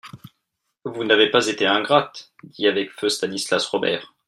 [0.83, 4.15] Vous n'avez pas été ingrate, dit avec feu Stanislas Robert.